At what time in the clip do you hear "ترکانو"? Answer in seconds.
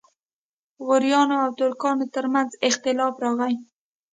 1.59-2.05